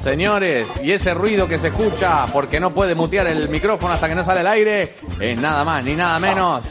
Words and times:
Señores, 0.00 0.68
y 0.82 0.92
ese 0.92 1.14
ruido 1.14 1.46
que 1.48 1.58
se 1.58 1.68
escucha 1.68 2.26
porque 2.32 2.58
no 2.60 2.72
puede 2.74 2.94
mutear 2.94 3.26
el 3.28 3.48
micrófono 3.48 3.94
hasta 3.94 4.08
que 4.08 4.14
no 4.14 4.24
sale 4.24 4.40
al 4.40 4.46
aire 4.48 4.88
es 5.20 5.38
nada 5.40 5.64
más 5.64 5.84
ni 5.84 5.94
nada 5.94 6.18
menos 6.18 6.64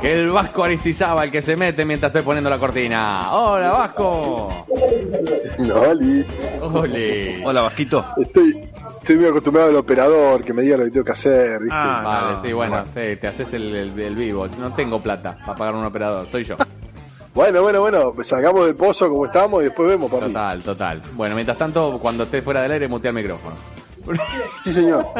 que 0.00 0.12
el 0.20 0.30
Vasco 0.30 0.64
Aristizábal 0.64 1.30
que 1.30 1.40
se 1.40 1.56
mete 1.56 1.84
mientras 1.84 2.10
estoy 2.10 2.22
poniendo 2.22 2.50
la 2.50 2.58
cortina. 2.58 3.32
Hola 3.32 3.70
Vasco. 3.72 4.66
Oli. 5.58 6.24
Oli. 6.60 7.42
Hola, 7.44 7.62
Vasquito. 7.62 8.04
Estoy, 8.20 8.68
estoy 8.98 9.16
muy 9.16 9.26
acostumbrado 9.26 9.70
al 9.70 9.76
operador 9.76 10.42
que 10.44 10.52
me 10.52 10.62
diga 10.62 10.76
lo 10.76 10.84
que 10.84 10.90
tengo 10.90 11.04
que 11.04 11.12
hacer, 11.12 11.60
¿viste? 11.60 11.68
Ah, 11.78 12.02
Vale, 12.04 12.32
no, 12.36 12.42
sí, 12.42 12.52
bueno, 12.52 12.84
sí, 12.94 13.16
te 13.20 13.26
haces 13.28 13.52
el, 13.54 13.74
el- 13.74 14.00
el 14.00 14.16
vivo. 14.16 14.48
No 14.58 14.74
tengo 14.74 15.00
plata 15.00 15.36
para 15.46 15.54
pagar 15.56 15.74
un 15.76 15.84
operador, 15.84 16.28
soy 16.28 16.44
yo. 16.44 16.56
Bueno, 17.36 17.60
bueno, 17.62 17.80
bueno, 17.82 18.12
pues 18.14 18.28
salgamos 18.28 18.64
del 18.66 18.74
pozo 18.74 19.08
como 19.10 19.26
estamos 19.26 19.60
y 19.60 19.64
después 19.66 19.88
vemos, 19.90 20.10
papi. 20.10 20.24
Total, 20.24 20.62
total. 20.62 21.02
Bueno, 21.12 21.34
mientras 21.34 21.58
tanto, 21.58 21.98
cuando 22.00 22.24
estés 22.24 22.42
fuera 22.42 22.62
del 22.62 22.72
aire, 22.72 22.88
mutea 22.88 23.10
el 23.10 23.14
micrófono. 23.16 23.54
Sí, 24.62 24.72
señor. 24.72 25.04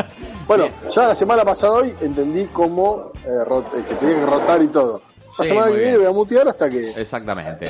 Bueno, 0.47 0.69
ya 0.95 1.09
la 1.09 1.15
semana 1.17 1.45
pasada 1.45 1.73
hoy 1.75 1.93
entendí 2.01 2.47
cómo 2.53 3.11
eh, 3.25 3.29
rot- 3.45 3.67
eh, 3.77 3.85
que 3.89 3.97
tenía 3.97 4.15
que 4.21 4.27
rotar 4.27 4.63
y 4.63 4.69
todo. 4.69 5.03
La 5.39 5.45
Sí, 5.45 5.49
semana 5.51 5.73
que 5.73 5.79
viene 5.79 5.97
voy 5.99 6.07
a 6.07 6.13
mutear 6.13 6.49
hasta 6.49 6.71
que... 6.71 6.91
Exactamente. 6.93 7.67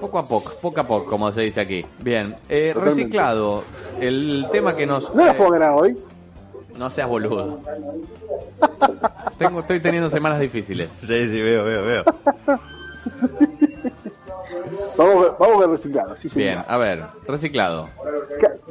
Poco 0.00 0.18
a 0.20 0.24
poco, 0.24 0.52
poco 0.62 0.80
a 0.80 0.84
poco, 0.84 1.10
como 1.10 1.32
se 1.32 1.40
dice 1.42 1.60
aquí. 1.60 1.84
Bien, 1.98 2.36
eh, 2.48 2.72
reciclado. 2.74 3.64
El 4.00 4.46
tema 4.52 4.74
que 4.76 4.86
nos... 4.86 5.12
¿No 5.14 5.26
la 5.26 5.34
puedo 5.34 5.50
ganar 5.50 5.72
hoy? 5.72 5.98
no 6.76 6.88
seas 6.90 7.08
boludo. 7.08 7.58
Tengo, 9.38 9.60
estoy 9.60 9.80
teniendo 9.80 10.08
semanas 10.08 10.38
difíciles. 10.40 10.88
Sí, 11.00 11.28
sí, 11.28 11.42
veo, 11.42 11.64
veo, 11.64 11.84
veo. 11.84 12.04
Vamos, 14.96 15.32
vamos 15.38 15.64
el 15.64 15.70
reciclado, 15.70 16.16
sí, 16.16 16.28
señor. 16.28 16.48
Bien, 16.48 16.64
a 16.66 16.76
ver, 16.76 17.04
reciclado. 17.26 17.88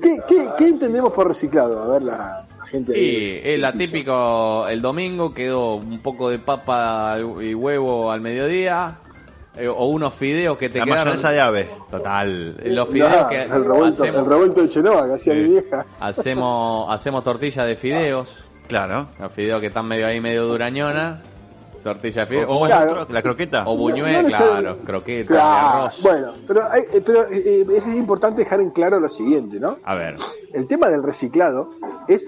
¿Qué, 0.01 0.17
qué, 0.27 0.49
qué 0.57 0.67
entendemos 0.67 1.11
por 1.13 1.27
reciclado? 1.27 1.81
A 1.81 1.87
ver, 1.89 2.01
la, 2.03 2.45
la 2.59 2.65
gente... 2.67 2.99
Y 2.99 3.41
es 3.43 3.59
la 3.59 3.71
del 3.71 3.77
piso. 3.79 3.91
típico, 3.93 4.67
el 4.67 4.81
domingo 4.81 5.33
quedó 5.33 5.75
un 5.75 6.01
poco 6.01 6.29
de 6.29 6.39
papa 6.39 7.17
y 7.41 7.53
huevo 7.53 8.11
al 8.11 8.21
mediodía, 8.21 8.97
eh, 9.55 9.67
o 9.67 9.85
unos 9.87 10.13
fideos 10.13 10.57
que 10.57 10.69
te 10.69 10.79
La 10.79 10.85
quedaron... 10.85 11.03
mayonesa 11.05 11.31
de 11.31 11.39
ave. 11.41 11.69
Total, 11.89 12.55
los 12.75 12.89
fideos 12.89 13.27
que 13.27 13.43
el, 13.43 13.49
revuelto, 13.65 14.03
hacemos, 14.03 14.23
el 14.23 14.29
revuelto 14.29 14.61
de 14.61 14.69
Chenoa 14.69 15.07
que 15.07 15.13
hacía 15.15 15.33
Sí. 15.33 15.39
mi 15.39 15.49
vieja. 15.49 15.85
hacemos, 15.99 16.93
hacemos 16.93 17.23
tortilla 17.23 17.63
de 17.65 17.75
fideos, 17.75 18.43
Claro. 18.67 19.07
los 19.19 19.31
fideos 19.31 19.59
que 19.61 19.67
están 19.67 19.87
medio 19.87 20.05
ahí, 20.07 20.19
medio 20.21 20.45
durañona, 20.45 21.21
tortilla 21.83 22.21
de 22.21 22.27
fideos, 22.27 22.45
¿Cómo 22.47 22.59
o, 22.61 22.65
Claro. 22.65 23.07
la 23.09 23.21
croqueta? 23.21 23.63
o 23.67 23.77
buñuel, 23.77 24.13
No, 24.13 24.21
no 24.23 24.29
sé. 24.29 24.35
claro, 24.35 24.77
croqueta, 24.79 25.27
Claro, 25.27 25.77
arroz. 25.83 26.01
Bueno, 26.03 26.33
pero, 26.47 26.61
hay- 26.71 26.81
eh, 26.93 27.01
pero 27.05 27.21
eh, 27.31 27.65
es 27.75 27.87
importante 27.95 28.43
dejar 28.43 28.61
en 28.61 28.71
claro 28.71 28.99
lo 28.99 29.09
siguiente, 29.09 29.59
¿no? 29.59 29.77
A 29.83 29.95
ver, 29.95 30.15
El 30.53 30.67
tema 30.67 30.89
del 30.89 31.03
reciclado 31.03 31.71
es 32.07 32.27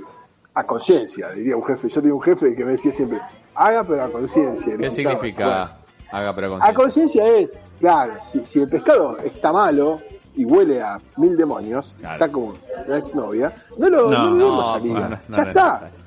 a 0.53 0.63
conciencia, 0.65 1.29
diría 1.31 1.55
un 1.55 1.63
jefe. 1.65 1.89
Yo 1.89 2.01
tenía 2.01 2.15
un 2.15 2.21
jefe 2.21 2.55
que 2.55 2.65
me 2.65 2.71
decía 2.71 2.91
siempre, 2.91 3.19
haga 3.55 3.83
pero 3.83 4.03
a 4.03 4.09
conciencia. 4.11 4.75
¿qué 4.77 4.89
significa 4.89 5.45
bueno, 5.45 5.69
haga 6.11 6.35
pero 6.35 6.49
con 6.51 6.63
a 6.63 6.73
conciencia 6.73 7.25
es, 7.27 7.57
claro, 7.79 8.13
si, 8.31 8.45
si 8.45 8.59
el 8.59 8.67
pescado 8.69 9.17
está 9.19 9.51
malo 9.53 9.99
y 10.35 10.45
huele 10.45 10.81
a 10.81 10.97
mil 11.17 11.35
demonios, 11.37 11.93
Claro. 11.99 12.13
está 12.15 12.31
como 12.31 12.53
la 12.87 12.97
exnovia, 12.97 13.53
no 13.77 13.89
lo, 13.89 14.09
No, 14.09 14.23
no, 14.29 14.35
le 14.35 14.43
demos 14.43 14.67
no, 14.67 14.73
salida. 14.73 14.99
no, 14.99 15.09
no, 15.09 15.37
ya 15.37 15.43
no, 15.43 15.49
está. 15.49 15.79
no, 15.81 15.99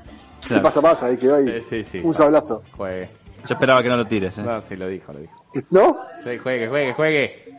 ¿Qué 0.49 0.61
pasa, 0.61 0.83
pasa? 0.83 1.07
Ahí 1.07 1.17
quedó 1.17 1.37
ahí. 1.37 1.61
Sí, 1.63 1.85
sí, 1.85 1.85
sí. 1.85 2.01
un 2.05 2.15
sablazo. 2.15 2.63
Juegue. 2.77 3.11
Yo 3.47 3.55
esperaba 3.55 3.83
que 3.83 3.89
no 3.89 3.97
lo 3.97 4.07
tires. 4.07 4.37
¿eh? 4.39 4.43
No, 4.43 4.63
sí, 4.63 4.77
lo 4.77 4.87
dijo, 4.89 5.13
lo 5.13 5.19
dijo. 5.21 5.35
¿No? 5.71 5.99
Sí, 6.25 6.39
juegue, 6.39 6.69
juegue, 6.69 6.93
juegue. 6.95 7.55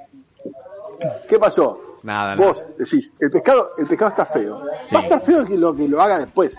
¿Qué 1.28 1.38
pasó? 1.40 1.80
Nada, 2.04 2.36
nada. 2.36 2.48
Vos 2.48 2.66
decís, 2.78 3.14
el 3.20 3.30
pescado, 3.30 3.70
el 3.78 3.88
pescado 3.88 4.10
está 4.12 4.26
feo. 4.26 4.62
Sí. 4.88 4.96
Va 4.96 5.00
a 5.02 5.04
estar 5.04 5.22
feo 5.22 5.46
que 5.46 5.58
lo 5.58 5.74
que 5.76 5.88
lo 5.88 6.02
haga 6.02 6.20
después. 6.20 6.58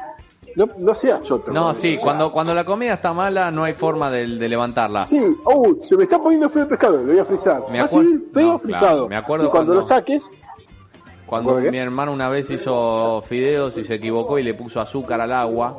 No, 0.57 0.69
no 0.79 0.95
seas 0.95 1.23
choto. 1.23 1.51
No, 1.51 1.75
sí, 1.75 1.93
O 1.95 1.97
sea, 1.97 2.01
cuando, 2.05 2.33
cuando 2.33 2.55
la 2.55 2.65
comida 2.65 2.95
está 2.95 3.13
mala 3.13 3.51
no 3.51 3.65
hay 3.65 3.75
forma 3.75 4.09
de, 4.11 4.27
de 4.27 4.49
levantarla. 4.49 5.05
Sí, 5.07 5.21
oh, 5.45 5.75
se 5.81 5.97
me 5.97 6.05
está 6.05 6.19
poniendo 6.23 6.49
feo 6.49 6.63
el 6.63 6.69
pescado, 6.69 6.99
lo 6.99 7.07
voy 7.07 7.19
a 7.19 7.25
frizar. 7.25 7.63
Me 7.71 7.79
Va 7.81 7.87
a 7.87 7.89
feo 7.89 8.03
no, 8.03 8.59
frisado. 8.61 8.87
claro, 9.09 9.09
me 9.09 9.17
acuerdo 9.17 9.47
y 9.47 9.51
cuando, 9.51 9.73
cuando- 9.73 9.75
lo 9.83 9.87
saques, 9.87 10.31
Cuando 11.27 11.57
mi 11.57 11.79
hermano 11.79 12.13
una 12.13 12.29
vez 12.29 12.51
hizo 12.51 13.21
fideos 13.23 13.77
y 13.79 13.85
se 13.85 13.95
equivocó 13.97 14.39
y 14.39 14.45
le 14.45 14.55
puso 14.55 14.81
azúcar 14.81 15.21
al 15.21 15.33
agua 15.33 15.77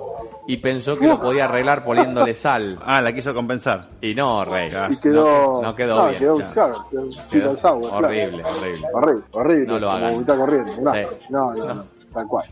y 0.48 0.58
pensó 0.58 0.98
que 0.98 1.08
lo 1.08 1.20
podía 1.20 1.46
arreglar 1.46 1.84
poniéndole 1.84 2.36
sal. 2.36 2.80
Ah, 2.86 3.02
la 3.02 3.14
quiso 3.14 3.34
compensar. 3.34 3.82
Y 4.02 4.14
no, 4.16 4.46
rey. 4.46 4.70
y 4.90 4.98
quedó. 5.00 5.62
No, 5.62 5.62
no 5.62 5.76
quedó 5.76 6.08
bien. 6.10 6.20
quedó, 6.20 6.38
claro. 6.54 6.74
quedó 6.90 7.10
Quedó 7.32 7.58
sour, 7.58 7.82
claro. 7.82 8.08
horrible, 8.08 8.44
horrible. 8.44 8.88
Horrible, 8.94 9.24
horrible. 9.32 9.66
No 9.68 9.80
lo 9.80 9.88
como 9.88 9.98
hagan. 9.98 10.14
vomitar 10.14 10.38
corriendo. 10.38 10.72
No, 10.82 10.94
Sí. 10.94 11.00
no, 11.30 11.54
no, 11.56 11.74
no, 11.74 11.86
tal 12.14 12.28
cual. 12.28 12.46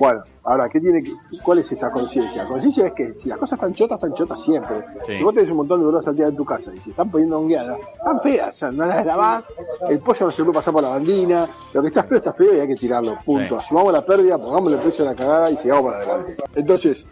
Bueno, 0.00 0.20
ahora, 0.42 0.68
¿qué 0.68 0.80
tiene 0.80 1.00
que, 1.00 1.12
¿cuál 1.44 1.60
es 1.60 1.70
esta 1.70 1.90
conciencia? 1.92 2.42
La 2.42 2.48
conciencia 2.48 2.86
es 2.86 2.92
que 2.92 3.14
si 3.14 3.28
las 3.28 3.38
cosas 3.38 3.56
están 3.56 3.72
chotas, 3.72 3.96
están 3.98 4.14
chotas 4.14 4.42
siempre. 4.42 4.84
Sí. 5.06 5.18
Si 5.18 5.22
vos 5.22 5.32
tenés 5.32 5.48
un 5.50 5.58
montón 5.58 5.78
de 5.78 5.84
verduras 5.86 6.04
salteadas 6.04 6.32
en 6.32 6.36
tu 6.36 6.44
casa 6.44 6.74
y 6.74 6.78
se 6.80 6.90
están 6.90 7.08
poniendo 7.08 7.38
hongueadas, 7.38 7.78
están 7.96 8.20
feas, 8.20 8.48
o 8.48 8.58
sea, 8.58 8.70
no 8.72 8.84
las 8.84 9.06
lavás, 9.06 9.44
el 9.88 10.00
pollo 10.00 10.26
no 10.26 10.30
se 10.32 10.42
puede 10.42 10.56
pasar 10.56 10.74
por 10.74 10.82
la 10.82 10.88
bandina, 10.88 11.48
lo 11.72 11.80
que 11.82 11.88
está 11.88 12.02
feo 12.02 12.18
está 12.18 12.32
feo 12.32 12.56
y 12.56 12.60
hay 12.60 12.66
que 12.66 12.74
tirarlo, 12.74 13.16
punto. 13.24 13.54
Sí. 13.60 13.64
Asumamos 13.64 13.92
la 13.92 14.04
pérdida, 14.04 14.36
pongamos 14.36 14.72
el 14.72 14.78
precio 14.80 15.04
de 15.04 15.10
la 15.12 15.16
cagada 15.16 15.50
y 15.52 15.56
sigamos 15.56 15.84
para 15.84 15.96
adelante. 15.98 16.36
Entonces, 16.56 17.06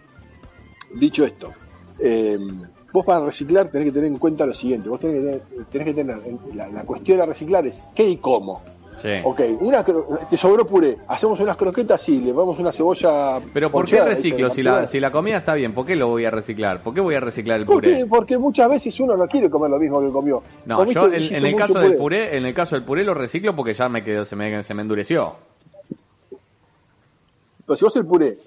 dicho 0.95 1.25
esto, 1.25 1.51
eh, 1.99 2.39
vos 2.93 3.05
para 3.05 3.25
reciclar 3.27 3.69
tenés 3.69 3.87
que 3.89 3.93
tener 3.93 4.09
en 4.09 4.19
cuenta 4.19 4.47
lo 4.47 4.55
siguiente, 4.55 4.89
vos 4.89 5.01
tenés 5.01 5.17
que 5.17 5.23
tener, 5.23 5.43
tenés 5.71 5.87
que 5.87 5.95
tener 5.95 6.19
la, 6.55 6.69
la 6.69 6.83
cuestión 6.85 7.21
a 7.21 7.27
reciclar 7.27 7.67
es 7.67 7.81
qué 7.95 8.09
y 8.09 8.17
cómo. 8.19 8.63
Sí. 9.03 9.11
Ok, 9.25 9.41
una, 9.61 9.85
te 9.85 10.37
sobró 10.37 10.65
puré, 10.65 10.97
hacemos 11.09 11.41
unas 11.41 11.57
croquetas, 11.57 12.01
sí, 12.01 12.21
le 12.21 12.33
ponemos 12.33 12.59
una 12.61 12.73
cebolla. 12.73 13.41
Pero 13.53 13.71
¿por 13.71 13.87
qué 13.87 14.01
reciclo? 14.01 14.49
Si 14.51 14.63
de 14.63 14.71
la, 14.71 14.87
si 14.87 15.01
la 15.01 15.11
comida 15.11 15.39
está 15.39 15.55
bien, 15.55 15.75
¿por 15.75 15.85
qué 15.85 15.97
lo 15.97 16.07
voy 16.09 16.25
a 16.25 16.31
reciclar? 16.31 16.81
¿Por 16.81 16.95
qué 16.95 17.01
voy 17.01 17.17
a 17.17 17.21
reciclar 17.21 17.59
el 17.59 17.67
puré? 17.67 18.07
Porque 18.07 18.39
muchas 18.39 18.69
veces 18.69 18.99
uno 19.01 19.17
no 19.17 19.27
quiere 19.27 19.51
comer 19.51 19.71
lo 19.71 19.79
mismo 19.81 20.01
que 20.01 20.11
comió. 20.11 20.43
No, 20.65 20.79
Comiste- 20.79 20.95
yo 20.95 21.13
en, 21.13 21.45
el 21.45 21.57
caso 21.57 21.81
del 21.81 21.97
puré, 21.97 22.37
en 22.37 22.47
el 22.47 22.55
caso 22.55 22.77
del 22.77 22.85
puré 22.85 23.03
lo 23.03 23.15
reciclo 23.15 23.57
porque 23.57 23.75
ya 23.75 23.89
me 23.89 24.05
quedó, 24.05 24.25
se 24.25 24.37
me, 24.37 24.63
se 24.63 24.75
me 24.75 24.83
endureció. 24.83 25.35
Pero 27.67 27.77
si 27.77 27.85
vos 27.85 27.97
el 27.97 28.07
puré 28.07 28.39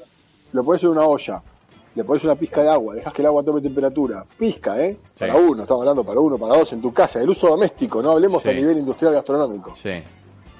lo 0.53 0.63
pones 0.63 0.81
en 0.83 0.89
una 0.89 1.03
olla, 1.05 1.41
le 1.97 2.03
pones 2.05 2.23
una 2.23 2.35
pizca 2.35 2.61
de 2.63 2.69
agua, 2.69 2.93
dejas 2.95 3.11
que 3.11 3.21
el 3.23 3.25
agua 3.25 3.43
tome 3.43 3.59
temperatura, 3.59 4.23
pizca, 4.37 4.79
¿eh? 4.81 4.97
Sí. 5.15 5.19
Para 5.19 5.35
uno, 5.35 5.63
estamos 5.63 5.81
hablando 5.81 6.03
para 6.03 6.19
uno, 6.19 6.37
para 6.37 6.55
dos, 6.57 6.71
en 6.73 6.81
tu 6.81 6.93
casa, 6.93 7.19
el 7.21 7.29
uso 7.29 7.47
doméstico, 7.49 8.01
no 8.01 8.11
hablemos 8.11 8.43
Sí. 8.43 8.49
a 8.49 8.53
nivel 8.53 8.77
industrial 8.77 9.13
gastronómico. 9.15 9.73
Sí. 9.81 9.89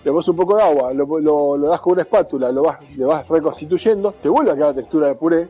Le 0.03 0.11
pones 0.11 0.27
un 0.27 0.35
poco 0.35 0.57
de 0.57 0.63
agua, 0.63 0.93
lo, 0.93 1.05
lo- 1.19 1.57
lo 1.57 1.69
das 1.69 1.79
con 1.79 1.93
una 1.93 2.01
espátula, 2.01 2.51
lo 2.51 2.63
vas, 2.63 2.79
le 2.97 3.05
vas 3.05 3.27
reconstituyendo, 3.27 4.13
te 4.13 4.29
vuelve 4.29 4.51
a 4.51 4.55
quedar 4.55 4.69
la 4.69 4.75
textura 4.81 5.07
de 5.07 5.15
puré, 5.15 5.47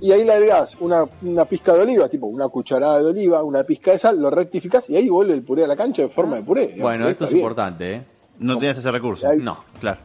y 0.00 0.12
ahí 0.12 0.24
le 0.24 0.32
agregás 0.32 0.76
una, 0.80 1.04
una 1.22 1.44
pizca 1.44 1.74
de 1.74 1.82
oliva, 1.82 2.08
tipo 2.08 2.26
una 2.26 2.48
cucharada 2.48 2.98
de 3.00 3.04
oliva, 3.06 3.42
una 3.42 3.64
pizca 3.64 3.90
de 3.92 3.98
sal, 3.98 4.18
lo 4.20 4.30
rectificás 4.30 4.88
y 4.88 4.96
ahí 4.96 5.08
vuelve 5.10 5.34
el 5.34 5.42
puré 5.42 5.64
a 5.64 5.66
la 5.66 5.76
cancha 5.76 6.02
en 6.02 6.10
forma 6.10 6.36
de 6.36 6.42
puré. 6.42 6.74
Bueno, 6.80 7.06
esto 7.08 7.24
es 7.24 7.30
bien. 7.30 7.42
importante, 7.42 7.94
¿eh? 7.96 8.04
No 8.38 8.56
tienes 8.56 8.78
ese 8.78 8.90
recurso. 8.90 9.28
Ahí- 9.28 9.38
No. 9.38 9.58
Claro. 9.78 10.00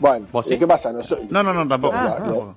Bueno, 0.00 0.26
¿Vos 0.32 0.46
¿y 0.46 0.50
sí? 0.50 0.58
qué 0.58 0.66
pasa? 0.66 0.92
No 0.92 1.02
soy- 1.04 1.26
No, 1.30 1.42
no, 1.42 1.54
no, 1.54 1.66
tampoco. 1.68 1.94
Ah, 1.96 2.02
no, 2.02 2.26
no. 2.26 2.32
tampoco. 2.32 2.56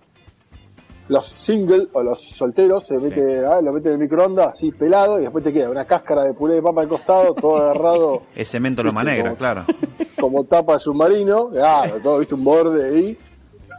Los 1.10 1.28
single 1.28 1.88
o 1.94 2.02
los 2.04 2.22
solteros 2.22 2.86
se 2.86 2.98
mete, 2.98 3.46
ah, 3.46 3.62
lo 3.62 3.74
mete 3.74 3.88
en 3.90 3.94
el 3.96 4.00
microondas 4.00 4.54
así 4.54 4.72
pelado 4.72 5.20
y 5.20 5.24
después 5.24 5.44
te 5.44 5.52
queda 5.52 5.70
una 5.70 5.84
cáscara 5.86 6.24
de 6.24 6.34
puré 6.34 6.54
de 6.56 6.62
papa 6.62 6.82
al 6.82 6.88
costado, 6.88 7.34
todo 7.34 7.58
agarrado 7.58 8.22
Es 8.36 8.50
cemento 8.50 8.82
loma 8.84 9.04
negra, 9.04 9.24
como- 9.24 9.36
claro. 9.36 9.66
como 10.20 10.44
tapa 10.46 10.74
de 10.74 10.80
submarino, 10.80 11.50
claro, 11.50 12.00
todo, 12.00 12.20
viste, 12.20 12.36
un 12.36 12.44
borde 12.44 12.90
ahí, 12.96 13.18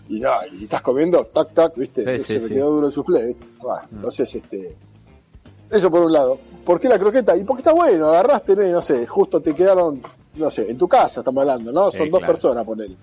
y 0.09 0.19
no, 0.21 0.33
y 0.53 0.65
estás 0.65 0.83
comiendo, 0.83 1.25
tac, 1.27 1.55
tac, 1.55 1.77
viste, 1.77 2.19
Sí, 2.19 2.25
se 2.25 2.39
sí, 2.41 2.45
me 2.45 2.55
quedó 2.57 2.71
duro 2.71 2.89
el 2.89 2.95
¿viste? 3.27 3.47
Bueno, 3.61 3.83
entonces, 3.93 4.35
este, 4.35 4.77
eso 5.71 5.89
por 5.91 6.03
un 6.03 6.13
lado. 6.13 6.39
¿Por 6.65 6.81
qué 6.81 6.89
la 6.89 6.99
croqueta? 6.99 7.37
Y 7.37 7.45
porque 7.45 7.61
está 7.61 7.73
bueno, 7.73 8.09
agarraste, 8.09 8.57
no 8.57 8.83
sé, 8.83 9.07
justo 9.07 9.41
te 9.41 9.55
quedaron, 9.55 10.03
no 10.35 10.51
sé, 10.51 10.69
en 10.69 10.77
tu 10.77 10.89
casa 10.89 11.21
estamos 11.21 11.43
hablando, 11.43 11.71
¿no? 11.73 11.93
Sí, 11.93 11.99
Son 11.99 12.11
dos 12.11 12.19
claro. 12.19 12.35
personas, 12.35 12.67
ponele. 12.67 12.97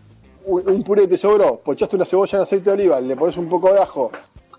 Un, 0.48 0.70
un 0.70 0.84
puré 0.84 1.08
te 1.08 1.18
sobró, 1.18 1.58
pochaste 1.58 1.96
una 1.96 2.06
cebolla 2.06 2.38
en 2.38 2.44
aceite 2.44 2.70
de 2.70 2.74
oliva, 2.74 3.02
le 3.02 3.16
pones 3.16 3.36
un 3.38 3.50
poco 3.50 3.74
de 3.74 3.80
ajo, 3.82 4.10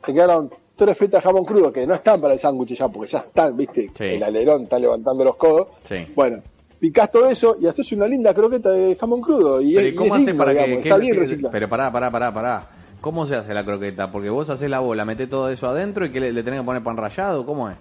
te 0.04 0.12
quedaron 0.12 0.50
tres 0.76 0.96
fetas 0.98 1.22
de 1.22 1.28
jamón 1.28 1.44
crudo 1.44 1.72
que 1.72 1.86
no 1.86 1.94
están 1.94 2.20
para 2.20 2.34
el 2.34 2.38
sándwich 2.38 2.74
ya, 2.74 2.88
porque 2.88 3.10
ya 3.12 3.18
están, 3.18 3.56
viste, 3.56 3.90
Sí. 3.96 4.04
el 4.04 4.22
alerón 4.22 4.64
está 4.64 4.78
levantando 4.78 5.24
los 5.24 5.36
codos. 5.36 5.68
Sí. 5.88 5.96
Bueno, 6.14 6.42
picás 6.78 7.10
todo 7.10 7.28
eso 7.28 7.56
y 7.60 7.66
haces 7.66 7.90
una 7.92 8.06
linda 8.06 8.32
croqueta 8.34 8.70
de 8.70 8.96
jamón 8.96 9.20
crudo. 9.22 9.60
Y, 9.62 9.74
Pero 9.74 9.80
es- 9.80 9.86
¿y 9.86 9.88
y 9.88 9.94
cómo 9.96 10.16
es 10.16 10.26
lindo, 10.26 10.38
para 10.44 10.52
que, 10.52 10.58
digamos, 10.58 10.82
que- 10.82 10.88
está 10.90 10.98
bien 11.00 11.16
reciclado. 11.16 11.52
Pero 11.52 11.68
pará, 11.68 11.90
pará, 11.90 12.10
pará, 12.10 12.32
pará. 12.34 12.62
¿Cómo 13.00 13.24
se 13.26 13.36
hace 13.36 13.54
la 13.54 13.64
croqueta? 13.64 14.12
Porque 14.12 14.28
vos 14.28 14.50
haces 14.50 14.68
la 14.68 14.80
bola, 14.80 15.04
metés 15.04 15.30
todo 15.30 15.48
eso 15.48 15.68
adentro 15.68 16.04
y 16.04 16.12
que 16.12 16.20
le, 16.20 16.32
le 16.32 16.42
tenés 16.42 16.60
que 16.60 16.66
poner 16.66 16.82
pan 16.82 16.96
rallado, 16.96 17.46
¿cómo 17.46 17.70
es? 17.70 17.76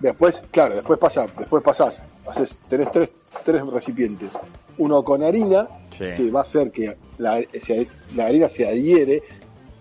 Después, 0.00 0.42
claro, 0.50 0.74
después 0.74 0.98
pasa, 0.98 1.26
después 1.38 1.62
pasás, 1.62 2.02
haces, 2.26 2.54
tenés 2.68 2.90
tres, 2.92 3.10
tres 3.44 3.64
recipientes. 3.66 4.30
Uno 4.78 5.02
con 5.02 5.22
harina, 5.22 5.68
Sí. 5.92 6.04
que 6.16 6.30
va 6.30 6.40
a 6.40 6.42
hacer 6.42 6.70
que 6.70 6.96
la, 7.18 7.40
se- 7.62 7.88
la 8.14 8.26
harina 8.26 8.48
se 8.48 8.68
adhiere 8.68 9.22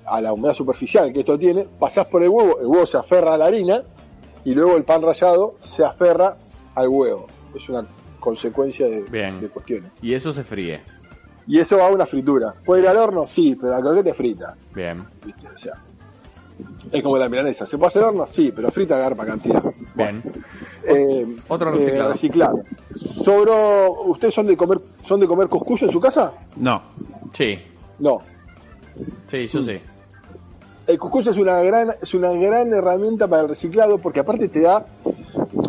a 0.06 0.22
la 0.22 0.32
humedad 0.34 0.54
superficial 0.54 1.12
que 1.12 1.20
esto 1.22 1.38
tiene, 1.38 1.66
pasás 1.80 2.06
por 2.06 2.24
el 2.24 2.30
huevo, 2.30 2.60
el 2.60 2.68
huevo 2.68 2.86
se 2.86 2.98
aferra 2.98 3.34
a 3.34 3.38
la 3.38 3.46
harina 3.48 3.82
y 4.46 4.54
luego 4.54 4.78
el 4.78 4.84
pan 4.84 5.02
rallado 5.02 5.56
se 5.64 5.84
aferra 5.84 6.38
al 6.76 6.88
huevo. 6.88 7.28
Es 7.56 7.68
una 7.70 7.86
consecuencia 8.20 8.88
de, 8.88 9.02
Bien. 9.02 9.42
de 9.42 9.50
cuestiones. 9.50 9.92
Y 10.02 10.14
eso 10.14 10.32
se 10.32 10.44
fríe. 10.44 10.82
Y 11.48 11.60
eso 11.60 11.78
va 11.78 11.88
a 11.88 11.92
una 11.92 12.06
fritura. 12.06 12.54
¿Puede 12.66 12.82
ir 12.84 12.88
al 12.88 12.98
horno? 12.98 13.28
Sí, 13.28 13.56
pero 13.60 13.72
la 13.74 13.82
croqueta 13.82 14.10
es 14.12 14.16
frita. 14.18 14.56
Bien. 14.74 15.04
¿viste? 15.26 15.48
O 15.48 15.58
sea, 15.58 15.74
es 16.92 17.04
como 17.04 17.18
la 17.18 17.28
milanesa. 17.30 17.66
¿Se 17.66 17.78
puede 17.78 17.90
hacer 17.90 18.04
al 18.04 18.10
horno? 18.10 18.28
Sí, 18.28 18.52
pero 18.56 18.72
frita 18.72 18.96
agarpa 18.96 19.26
cantidad. 19.26 19.64
Bien. 19.96 20.24
Eh, 20.88 21.26
Otro 21.48 21.74
eh, 21.76 22.04
reciclado. 22.08 22.64
Sobró, 22.96 23.92
¿ustedes 24.06 24.34
son 24.34 24.48
de 24.48 24.56
comer 24.58 24.80
son 25.06 25.20
de 25.20 25.28
comer 25.28 25.48
cuscús 25.48 25.82
en 25.84 25.92
su 25.92 26.00
casa? 26.00 26.32
No. 26.56 26.82
Sí, 27.34 27.60
No. 28.00 28.20
sí, 29.28 29.48
yo 29.48 29.62
sí. 29.62 29.80
El 30.88 31.00
cuscús 31.00 31.28
es 31.28 31.38
una 31.38 31.60
gran 31.62 31.92
es 32.02 32.14
una 32.14 32.32
gran 32.34 32.72
herramienta 32.74 33.28
para 33.28 33.44
el 33.44 33.50
reciclado 33.50 33.98
porque 33.98 34.20
aparte 34.22 34.48
te 34.48 34.62
da 34.62 34.86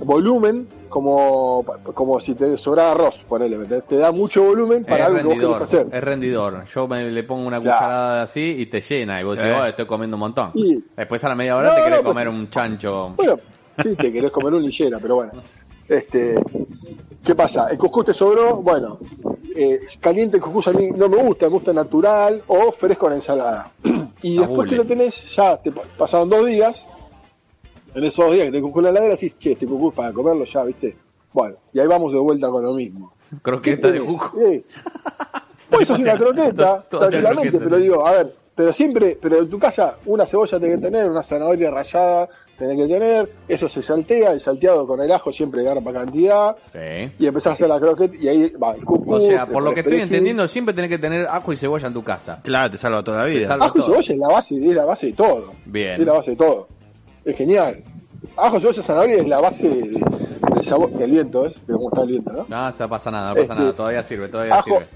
volumen 0.04 0.68
como 0.88 1.64
como 1.94 2.20
si 2.20 2.34
te 2.34 2.56
sobrara 2.58 2.92
arroz, 2.92 3.24
ponele, 3.28 3.56
te 3.82 3.96
da 3.96 4.12
mucho 4.12 4.44
volumen 4.44 4.84
para 4.84 5.08
es 5.08 5.10
algo 5.16 5.18
que 5.38 5.44
vos 5.46 5.56
querés 5.58 5.60
hacer. 5.74 5.86
es 5.92 6.04
rendidor. 6.04 6.64
Yo 6.66 6.86
me, 6.86 7.10
le 7.10 7.22
pongo 7.24 7.46
una 7.46 7.60
Claro. 7.60 7.78
cucharada 7.78 8.22
así 8.22 8.54
y 8.58 8.66
te 8.66 8.80
llena. 8.80 9.20
Y 9.20 9.24
vos 9.24 9.36
decís, 9.36 9.52
Eh. 9.52 9.58
oh, 9.60 9.64
estoy 9.66 9.86
comiendo 9.86 10.16
un 10.16 10.20
montón. 10.20 10.52
Sí. 10.54 10.84
Después 10.96 11.22
a 11.24 11.28
la 11.30 11.34
media 11.34 11.56
hora 11.56 11.70
No, 11.70 11.74
te 11.74 11.80
querés 11.82 11.98
no, 11.98 12.02
pues- 12.04 12.12
comer 12.14 12.28
un 12.28 12.50
chancho. 12.50 13.12
Bueno, 13.16 13.36
sí, 13.82 13.96
te 13.96 14.12
querés 14.12 14.30
comer 14.30 14.54
un 14.54 14.62
lillera, 14.62 14.98
pero 15.00 15.16
bueno. 15.16 15.32
Este, 15.88 16.34
¿Qué 17.26 17.34
pasa? 17.34 17.66
El 17.68 17.76
cuscús 17.78 18.04
te 18.06 18.14
sobró, 18.14 18.56
bueno, 18.62 18.98
eh, 19.54 19.80
caliente 20.00 20.36
el 20.36 20.42
cuscús 20.42 20.68
a 20.68 20.72
mí 20.72 20.88
no 20.94 21.08
me 21.08 21.16
gusta, 21.16 21.46
me 21.46 21.52
gusta 21.54 21.72
natural 21.72 22.40
o 22.46 22.70
fresco 22.70 23.08
en 23.08 23.14
ensalada. 23.14 23.72
Y 24.22 24.38
después 24.38 24.48
Abule. 24.50 24.70
que 24.70 24.76
lo 24.76 24.86
tenés, 24.86 25.34
ya 25.36 25.56
te 25.60 25.70
pa- 25.72 25.82
pasaron 25.98 26.28
dos 26.30 26.46
días, 26.46 26.82
en 27.94 28.04
esos 28.04 28.24
dos 28.24 28.34
días 28.34 28.46
que 28.46 28.52
te 28.52 28.62
cuscús 28.62 28.78
en 28.80 28.84
la 28.84 28.90
heladera, 28.90 29.14
decís, 29.14 29.36
che, 29.38 29.52
este 29.52 29.66
cuscús 29.66 29.92
para 29.94 30.12
comerlo 30.12 30.44
ya, 30.44 30.62
¿viste? 30.64 30.96
Bueno, 31.32 31.56
y 31.72 31.80
ahí 31.80 31.86
vamos 31.86 32.12
de 32.12 32.18
vuelta 32.18 32.48
con 32.48 32.62
lo 32.64 32.72
mismo. 32.72 33.12
¿Qué 33.30 33.36
Croqueta 33.42 33.90
de 33.90 33.98
jugo. 34.00 34.32
Eh, 34.40 34.64
Pues 35.68 35.90
es 35.90 35.98
una 35.98 36.16
croqueta, 36.16 36.82
tranquilamente, 36.88 37.50
croqueta. 37.50 37.58
pero 37.64 37.76
digo, 37.76 38.06
a 38.06 38.12
ver, 38.12 38.34
pero 38.56 38.72
siempre, 38.72 39.16
pero 39.22 39.38
en 39.38 39.48
tu 39.48 39.58
casa 39.60 39.96
una 40.06 40.26
cebolla 40.26 40.58
tenés 40.58 40.76
que 40.78 40.82
tener, 40.82 41.08
una 41.08 41.22
zanahoria 41.22 41.70
rallada 41.70 42.28
tenés 42.58 42.78
que 42.78 42.92
tener, 42.92 43.30
eso 43.48 43.68
se 43.68 43.82
saltea, 43.82 44.32
el 44.32 44.40
salteado 44.40 44.86
con 44.86 44.98
el 45.02 45.12
ajo 45.12 45.30
siempre 45.30 45.62
garpa 45.62 45.92
cantidad, 45.92 46.56
Sí. 46.72 47.12
y 47.18 47.26
empezás 47.26 47.50
a 47.50 47.52
hacer 47.52 47.68
la 47.68 47.78
croqueta 47.78 48.16
y 48.16 48.28
ahí 48.28 48.48
va 48.52 48.72
el 48.74 48.82
cucú. 48.82 49.12
O 49.14 49.20
sea, 49.20 49.44
por 49.46 49.62
lo 49.62 49.74
que 49.74 49.80
estoy 49.80 50.00
entendiendo, 50.00 50.48
siempre 50.48 50.74
tenés 50.74 50.88
que 50.90 50.98
tener 50.98 51.26
ajo 51.26 51.52
y 51.52 51.56
cebolla 51.58 51.86
en 51.88 51.92
tu 51.92 52.02
casa. 52.02 52.40
Claro, 52.42 52.70
te 52.70 52.78
salva 52.78 53.04
toda 53.04 53.18
la 53.18 53.24
vida. 53.26 53.46
salva- 53.46 53.66
Ajo 53.66 53.78
y 53.78 53.82
cebolla 53.82 54.12
es 54.14 54.18
la 54.18 54.28
base, 54.28 54.54
es 54.56 54.74
la 54.74 54.84
base 54.86 55.06
de 55.08 55.12
todo. 55.12 55.52
Bien. 55.66 56.00
Es 56.00 56.06
la 56.06 56.12
base 56.14 56.30
de 56.30 56.36
todo. 56.38 56.68
Es 57.26 57.36
genial. 57.36 57.84
Ajo, 58.38 58.58
cebolla, 58.58 58.82
zanahoria 58.82 59.16
es 59.16 59.28
la 59.28 59.40
base 59.40 59.68
de- 59.68 60.00
del 60.54 60.64
sabor, 60.64 60.90
del 60.92 61.10
viento, 61.10 61.42
¿ves? 61.42 61.54
De 61.66 61.74
cómo 61.74 61.88
está 61.90 62.00
el 62.02 62.08
viento, 62.08 62.32
¿no? 62.32 62.46
No, 62.48 62.70
no 62.70 62.88
pasa 62.88 63.10
nada, 63.10 63.28
no 63.28 63.34
pasa 63.34 63.52
Este, 63.52 63.54
nada. 63.54 63.72
Todavía 63.74 64.02
sirve, 64.02 64.28
todavía 64.28 64.54
ajo, 64.54 64.64
sirve. 64.80 64.86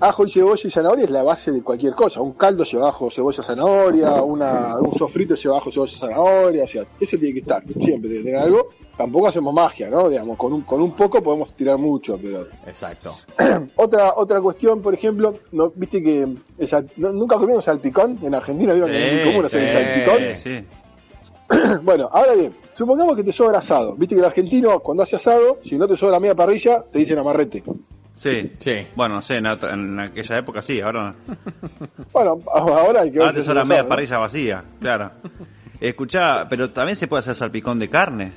Ajo 0.00 0.26
y 0.26 0.30
cebolla 0.30 0.60
y 0.68 0.70
zanahoria 0.70 1.04
es 1.04 1.10
la 1.10 1.22
base 1.22 1.50
de 1.52 1.62
cualquier 1.62 1.94
cosa. 1.94 2.20
Un 2.20 2.32
caldo 2.32 2.64
lleva 2.64 2.88
ajo, 2.90 3.10
cebolla, 3.10 3.42
zanahoria, 3.42 4.10
una, 4.22 4.76
un 4.78 4.94
sofrito 4.98 5.34
lleva 5.34 5.56
ajo, 5.58 5.72
cebolla, 5.72 5.96
zanahoria. 5.98 6.64
O 6.64 6.68
sea, 6.68 6.82
eso 7.00 7.16
tiene 7.18 7.32
que 7.34 7.40
estar. 7.40 7.62
Siempre 7.64 8.10
tiene 8.10 8.16
que 8.18 8.24
tener 8.24 8.36
algo. 8.36 8.68
Tampoco 8.96 9.28
hacemos 9.28 9.52
magia, 9.54 9.88
¿no? 9.90 10.08
Digamos, 10.08 10.36
con 10.38 10.52
un, 10.52 10.62
con 10.62 10.80
un 10.80 10.92
poco 10.92 11.22
podemos 11.22 11.54
tirar 11.54 11.76
mucho, 11.78 12.18
pero... 12.22 12.46
Exacto. 12.66 13.14
Otra 13.76 14.14
otra 14.16 14.40
cuestión, 14.40 14.80
por 14.80 14.94
ejemplo, 14.94 15.34
¿no, 15.52 15.70
¿viste 15.74 16.02
que 16.02 16.26
el 16.58 16.68
sal- 16.68 16.90
no- 16.96 17.12
nunca 17.12 17.36
comieron 17.36 17.62
salpicón? 17.62 18.18
En 18.22 18.34
Argentina 18.34 18.72
vieron 18.72 18.90
que 18.90 19.06
es 19.06 19.14
muy 19.24 19.32
común 19.32 19.44
hacer 19.46 19.62
el 19.64 19.68
sí, 19.68 19.74
salpicón. 20.04 20.36
Sí, 20.36 20.60
sí. 20.60 20.66
Bueno, 21.82 22.08
ahora 22.12 22.34
bien, 22.34 22.54
supongamos 22.74 23.16
que 23.16 23.22
te 23.22 23.32
sobra 23.32 23.58
asado. 23.58 23.94
Viste 23.96 24.14
que 24.14 24.20
el 24.20 24.24
argentino, 24.26 24.80
cuando 24.80 25.02
hace 25.04 25.16
asado, 25.16 25.58
si 25.64 25.76
no 25.76 25.86
te 25.86 25.96
sobra 25.96 26.18
media 26.18 26.34
parrilla, 26.34 26.82
te 26.90 26.98
dicen 26.98 27.18
amarrete. 27.18 27.62
Sí. 28.16 28.52
Sí. 28.60 28.72
Bueno, 28.96 29.16
no 29.16 29.22
sé, 29.22 29.36
en, 29.36 29.46
en 29.46 30.00
aquella 30.00 30.38
época 30.38 30.62
sí, 30.62 30.80
ahora 30.80 31.14
no. 31.28 31.36
Bueno, 32.12 32.40
ahora 32.52 33.02
hay 33.02 33.12
que 33.12 33.18
ver 33.18 33.28
Antes 33.28 33.44
se 33.44 33.50
era 33.52 33.60
lo 33.60 33.66
media 33.66 33.86
parrilla 33.86 34.18
vacía, 34.18 34.64
claro. 34.80 35.10
Escuchá, 35.78 36.46
pero 36.48 36.70
también 36.70 36.96
se 36.96 37.06
puede 37.06 37.20
hacer 37.20 37.34
salpicón 37.34 37.78
de 37.78 37.88
carne. 37.90 38.32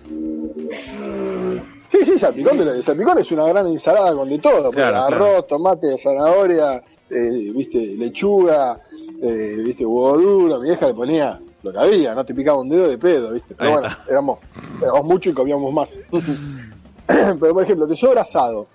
Sí, 1.92 2.06
sí, 2.06 2.20
salpicón, 2.20 2.58
de- 2.58 2.84
salpicón 2.84 3.18
es 3.20 3.32
una 3.32 3.46
gran 3.46 3.66
ensalada 3.68 4.14
con 4.14 4.30
de 4.30 4.38
todo. 4.40 4.64
pues, 4.72 4.76
Claro, 4.76 4.98
arroz, 5.16 5.48
tomate, 5.48 5.98
zanahoria, 5.98 6.84
eh, 7.10 7.52
viste, 7.56 7.80
lechuga, 7.98 8.78
eh, 9.22 9.56
viste, 9.64 9.86
huevo 9.86 10.18
duro. 10.18 10.60
Mi 10.60 10.70
vieja 10.70 10.88
le 10.88 10.94
ponía 10.94 11.40
lo 11.64 11.72
que 11.72 11.78
había, 11.80 12.14
no 12.14 12.24
te 12.26 12.34
picaba 12.36 12.60
un 12.60 12.70
dedo 12.70 12.88
de 12.88 12.98
pedo, 12.98 13.32
viste. 13.34 13.56
Pero 13.56 13.70
Ahí 13.70 13.76
bueno, 13.80 13.96
éramos, 14.10 14.40
éramos 14.82 15.04
muchos 15.06 15.32
y 15.32 15.36
comíamos 15.36 15.74
más. 15.74 15.98
Pero 17.08 17.54
por 17.54 17.64
ejemplo, 17.64 17.88
te 17.88 17.96
sobra 17.96 18.22
asado. 18.22 18.68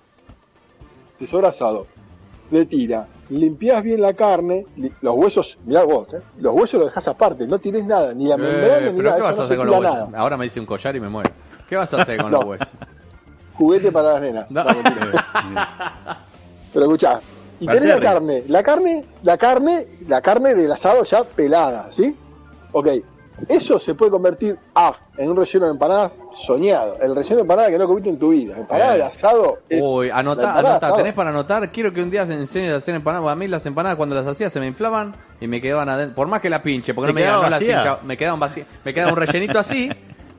Te 1.25 1.31
sobra 1.31 1.49
asado. 1.49 1.87
De 2.51 2.65
tira. 2.65 3.07
Limpiás 3.29 3.81
bien 3.81 4.01
la 4.01 4.13
carne, 4.13 4.67
li- 4.75 4.91
los 5.01 5.15
huesos, 5.15 5.57
mirá 5.65 5.83
vos, 5.83 6.07
¿eh? 6.13 6.19
los 6.37 6.53
huesos 6.53 6.79
los 6.79 6.89
dejás 6.89 7.07
aparte, 7.07 7.47
no 7.47 7.57
tienes 7.57 7.83
nada, 7.85 8.13
ni 8.13 8.27
la 8.27 8.37
membrana 8.37 8.77
Eh, 8.87 8.91
ni 8.91 8.97
pero 8.97 9.03
nada, 9.09 9.15
¿qué 9.15 9.21
vas 9.23 9.39
a 9.39 9.43
hacer 9.43 9.57
con 9.57 9.65
los 9.65 9.79
huesos? 9.79 9.95
nada. 10.09 10.19
Ahora 10.19 10.37
me 10.37 10.43
dice 10.43 10.59
un 10.59 10.67
collar 10.67 10.95
y 10.95 10.99
me 10.99 11.09
muero. 11.09 11.31
¿Qué 11.67 11.75
vas 11.75 11.91
a 11.95 12.03
hacer 12.03 12.21
con 12.21 12.29
No. 12.31 12.37
los 12.41 12.45
huesos? 12.45 12.67
Juguete 13.55 13.91
para 13.91 14.13
las 14.13 14.21
nenas. 14.21 14.51
No. 14.51 14.63
Pero 16.73 16.85
escuchá, 16.85 17.19
y 17.59 17.65
tenés 17.65 17.89
la 17.89 17.99
carne, 17.99 18.43
la 18.47 18.61
carne, 18.63 19.05
la 19.23 19.37
carne, 19.37 19.87
la 20.07 20.21
carne 20.21 20.53
del 20.55 20.71
asado 20.71 21.03
ya 21.05 21.23
pelada, 21.23 21.89
¿sí? 21.91 22.15
Ok, 22.73 22.87
eso 23.47 23.77
se 23.79 23.93
puede 23.95 24.11
convertir 24.11 24.57
A 24.75 24.93
en 25.17 25.29
un 25.29 25.37
relleno 25.37 25.65
de 25.65 25.71
empanadas 25.71 26.11
soñado. 26.33 26.97
El 27.01 27.15
relleno 27.15 27.35
de 27.37 27.41
empanada 27.41 27.69
que 27.69 27.77
no 27.77 27.87
comiste 27.87 28.09
en 28.09 28.19
tu 28.19 28.29
vida. 28.29 28.57
Empanada 28.57 28.95
Eh. 28.95 28.97
de 28.97 29.03
asado 29.03 29.57
es. 29.69 29.81
Uy, 29.81 30.07
la 30.09 30.17
anotá, 30.17 30.59
asado. 30.77 30.95
tenés 30.97 31.13
para 31.13 31.29
anotar. 31.29 31.69
Quiero 31.71 31.93
que 31.93 32.01
un 32.01 32.11
día 32.11 32.25
se 32.25 32.33
enseñes 32.33 32.73
a 32.73 32.77
hacer 32.77 32.95
empanadas. 32.95 33.29
A 33.29 33.35
mí 33.35 33.47
las 33.47 33.65
empanadas 33.65 33.97
cuando 33.97 34.15
las 34.15 34.25
hacía 34.27 34.49
se 34.49 34.59
me 34.59 34.67
inflaban 34.67 35.15
y 35.39 35.47
me 35.47 35.61
quedaban 35.61 35.89
adentro. 35.89 36.15
Por 36.15 36.27
más 36.27 36.41
que 36.41 36.49
la 36.49 36.61
pinche, 36.61 36.93
porque 36.93 37.07
¿Te 37.07 37.13
no 37.13 37.15
me, 37.15 37.21
digan, 37.21 37.31
quedaba 37.33 37.43
no 37.45 37.49
las 37.51 37.59
vacía? 37.59 37.75
pinchaba, 37.77 37.99
me 38.03 38.17
quedaban 38.17 38.39
vacías. 38.39 38.81
Me 38.85 38.93
quedaba 38.93 39.11
un 39.13 39.17
rellenito 39.17 39.59
así, 39.59 39.89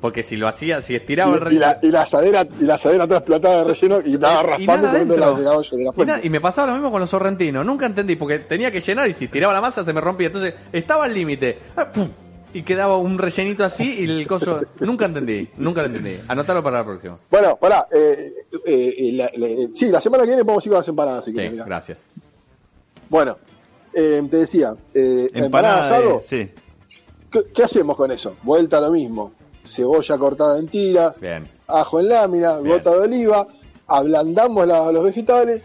porque 0.00 0.23
si 0.23 0.37
lo 0.37 0.47
hacía, 0.49 0.82
si 0.82 0.94
estiraba 0.94 1.32
el 1.32 1.38
Y, 1.38 1.40
y 1.40 1.44
relleno. 1.44 1.66
la, 1.66 1.78
y 1.82 1.90
la 1.90 2.02
asadera, 2.02 2.47
y 2.61 2.64
la 2.64 2.75
asadera 2.75 3.04
toda 3.06 3.18
explotada 3.18 3.59
de 3.59 3.64
relleno 3.64 3.99
y 4.04 4.14
estaba 4.14 4.40
Y 4.42 4.47
raspando 4.47 4.88
poniendo 4.88 5.16
la, 5.16 5.30
de 5.30 5.42
la 5.42 5.54
la 5.54 5.61
Y, 5.61 5.64
fuente. 5.64 6.06
nada- 6.06 6.21
y 6.23 6.30
me 6.30 6.40
pasaba 6.40 6.66
lo 6.68 6.73
mismo 6.75 6.90
con 6.90 7.00
los 7.00 7.11
sorrentinos. 7.11 7.64
Nunca 7.64 7.87
entendí, 7.87 8.16
porque 8.16 8.40
tenía 8.40 8.71
que 8.71 8.80
llenar 8.80 9.09
y 9.09 9.12
si 9.14 9.28
tiraba 9.28 9.52
la 9.54 9.61
masa 9.61 9.85
se 9.85 9.92
me 9.92 10.00
rompía. 10.00 10.26
Entonces 10.26 10.54
estaba 10.73 11.04
al 11.06 11.14
límite. 11.14 11.59
Ah, 11.76 11.87
¡pum! 11.90 12.09
Y 12.56 12.62
quedaba 12.62 12.96
un 12.96 13.18
rellenito 13.18 13.64
así 13.64 13.84
y 14.00 14.04
el 14.04 14.26
coso. 14.26 14.60
Nunca 14.80 15.04
entendí, 15.04 15.46
nunca 15.58 15.82
lo 15.82 15.88
entendí. 15.88 16.16
Anotalo 16.26 16.62
para 16.62 16.78
la 16.78 16.84
próxima. 16.86 17.18
Bueno, 17.30 17.56
pará, 17.56 17.86
eh, 17.92 18.32
eh, 18.64 18.94
eh, 18.98 19.12
la- 19.12 19.30
la- 19.36 19.68
sí, 19.75 19.86
la 19.90 20.00
semana 20.00 20.22
que 20.25 20.28
viene 20.30 20.42
podemos 20.44 20.64
ir 20.64 20.70
con 20.70 20.78
las 20.78 20.88
empanadas, 20.88 21.25
si 21.26 21.32
Sí, 21.32 21.36
querés, 21.36 21.66
gracias. 21.66 21.98
Bueno, 23.10 23.36
eh, 23.92 24.22
te 24.30 24.36
decía, 24.38 24.75
eh, 24.94 25.30
empanada 25.34 25.84
asado. 25.86 26.22
Sí. 26.25 26.50
¿qué, 27.30 27.42
qué 27.54 27.62
hacemos 27.64 27.94
con 27.96 28.10
eso? 28.10 28.36
Vuelta 28.42 28.78
a 28.78 28.80
lo 28.80 28.90
mismo. 28.90 29.32
Cebolla 29.64 30.16
cortada 30.16 30.58
en 30.58 30.68
tiras, 30.68 31.20
Bien. 31.20 31.48
ajo 31.66 32.00
en 32.00 32.08
lámina, 32.08 32.58
Bien. 32.58 32.76
gota 32.78 32.90
de 32.92 33.00
oliva, 33.00 33.46
ablandamos 33.86 34.66
la- 34.66 34.90
los 34.92 35.04
vegetales, 35.04 35.62